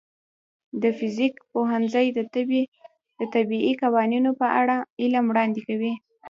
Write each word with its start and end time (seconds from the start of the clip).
د 0.81 0.83
فزیک 0.97 1.35
پوهنځی 1.51 2.07
د 3.19 3.23
طبیعي 3.33 3.73
قوانینو 3.83 4.31
په 4.39 4.47
اړه 4.59 4.75
علم 5.01 5.25
وړاندې 5.27 5.61
کوي. 5.67 5.93